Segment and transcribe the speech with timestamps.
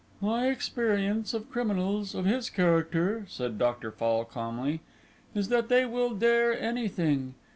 [0.19, 3.91] "My experience of criminals of this character," said Dr.
[3.91, 4.81] Fall calmly,
[5.35, 7.35] "is that they will dare anything.